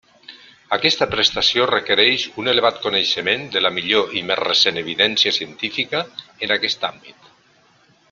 Aquesta 0.77 1.07
prestació 1.11 1.67
requereix 1.71 2.23
un 2.43 2.49
elevat 2.55 2.81
coneixement 2.87 3.47
de 3.57 3.63
la 3.67 3.73
millor 3.77 4.19
i 4.23 4.27
més 4.31 4.43
recent 4.43 4.83
evidència 4.87 5.37
científica 5.41 6.05
en 6.49 6.59
aquest 6.61 6.93
àmbit. 6.95 7.33